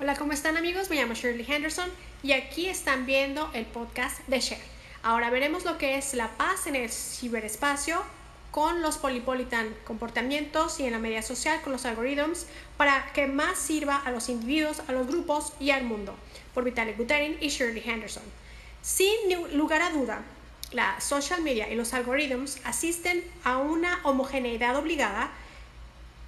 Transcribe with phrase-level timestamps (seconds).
[0.00, 0.90] Hola, ¿cómo están amigos?
[0.90, 1.88] Me llamo Shirley Henderson
[2.24, 4.60] y aquí están viendo el podcast de Share.
[5.04, 8.02] Ahora veremos lo que es la paz en el ciberespacio
[8.50, 12.46] con los polypolitan comportamientos y en la media social con los algoritmos
[12.76, 16.16] para que más sirva a los individuos, a los grupos y al mundo.
[16.54, 18.24] Por Vitaly Buterin y Shirley Henderson.
[18.82, 19.14] Sin
[19.56, 20.22] lugar a duda,
[20.72, 25.30] la social media y los algoritmos asisten a una homogeneidad obligada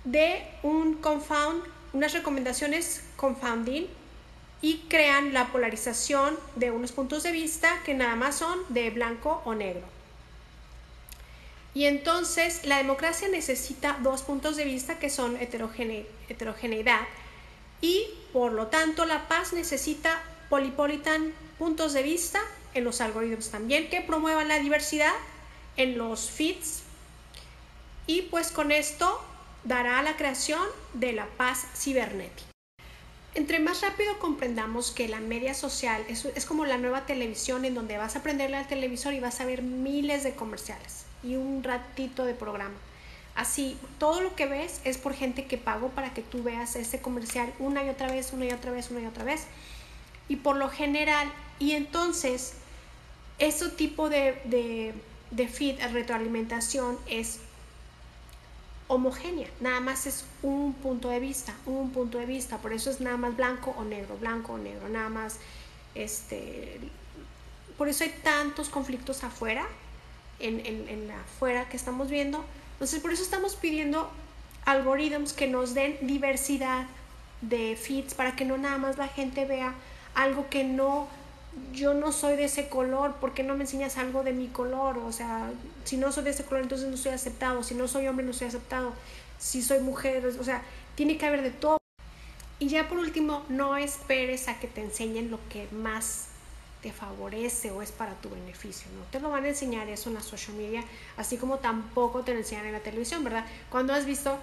[0.04, 1.64] de un confound
[1.96, 3.86] unas recomendaciones confounding
[4.60, 9.40] y crean la polarización de unos puntos de vista que nada más son de blanco
[9.46, 9.86] o negro.
[11.72, 17.00] Y entonces la democracia necesita dos puntos de vista que son heterogeneidad
[17.80, 22.40] y por lo tanto la paz necesita polipolitan puntos de vista
[22.74, 25.14] en los algoritmos también que promuevan la diversidad
[25.78, 26.82] en los feeds
[28.06, 29.22] y pues con esto
[29.66, 30.62] dará a la creación
[30.94, 32.50] de la paz cibernética.
[33.34, 37.74] Entre más rápido comprendamos que la media social es, es, como la nueva televisión en
[37.74, 41.62] donde vas a prenderle al televisor y vas a ver miles de comerciales y un
[41.62, 42.74] ratito de programa.
[43.34, 47.02] Así, todo lo que ves es por gente que pagó para que tú veas ese
[47.02, 49.46] comercial una y otra vez, una y otra vez, una y otra vez.
[50.28, 52.54] Y por lo general, y entonces,
[53.38, 54.94] ese tipo de, de,
[55.32, 57.40] de feed, retroalimentación, es
[58.88, 63.00] homogénea, nada más es un punto de vista, un punto de vista, por eso es
[63.00, 65.38] nada más blanco o negro, blanco o negro, nada más,
[65.94, 66.78] este,
[67.76, 69.66] por eso hay tantos conflictos afuera,
[70.38, 74.10] en, en, en afuera que estamos viendo, entonces por eso estamos pidiendo
[74.64, 76.86] algoritmos que nos den diversidad
[77.40, 79.74] de feeds para que no nada más la gente vea
[80.14, 81.08] algo que no
[81.72, 84.98] yo no soy de ese color, ¿por qué no me enseñas algo de mi color?
[84.98, 85.50] O sea,
[85.84, 88.32] si no soy de ese color, entonces no soy aceptado, si no soy hombre, no
[88.32, 88.92] soy aceptado,
[89.38, 90.62] si soy mujer, o sea,
[90.94, 91.78] tiene que haber de todo.
[92.58, 96.28] Y ya por último, no esperes a que te enseñen lo que más
[96.82, 99.04] te favorece o es para tu beneficio, ¿no?
[99.10, 100.84] Te lo van a enseñar eso en la social media,
[101.16, 103.44] así como tampoco te lo enseñan en la televisión, ¿verdad?
[103.70, 104.38] Cuando has visto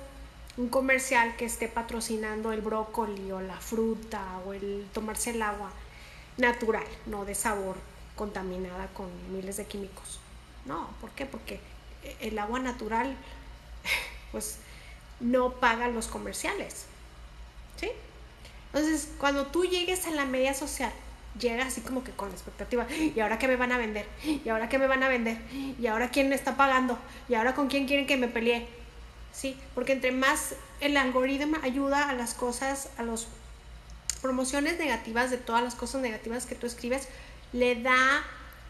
[0.57, 5.72] un comercial que esté patrocinando el brócoli o la fruta o el tomarse el agua,
[6.38, 7.75] natural, no de sabor
[8.16, 10.19] contaminada con miles de químicos.
[10.66, 11.25] No, ¿por qué?
[11.25, 11.59] Porque
[12.19, 13.16] el agua natural,
[14.31, 14.57] pues,
[15.19, 16.85] no paga los comerciales.
[17.79, 17.89] ¿Sí?
[18.67, 20.91] Entonces, cuando tú llegues a la media social,
[21.39, 22.88] llega así como que con expectativa.
[22.91, 24.07] ¿Y ahora qué me van a vender?
[24.23, 25.38] ¿Y ahora qué me van a vender?
[25.79, 26.97] ¿Y ahora quién me está pagando?
[27.29, 28.67] ¿Y ahora con quién quieren que me pelee?
[29.31, 33.27] Sí, porque entre más el algoritmo ayuda a las cosas, a los
[34.23, 37.09] promociones negativas de todas las cosas negativas que tú escribes,
[37.51, 38.23] le da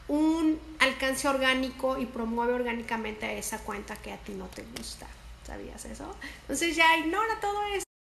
[0.07, 5.07] un alcance orgánico y promueve orgánicamente a esa cuenta que a ti no te gusta.
[5.45, 6.13] ¿Sabías eso?
[6.41, 7.92] Entonces ya ignora todo eso.